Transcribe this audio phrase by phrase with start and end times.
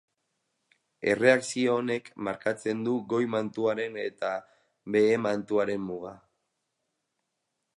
[1.11, 4.33] Erreakzio honek markatzen du goi-mantuaren eta
[4.97, 6.15] behe-mantuaren muga.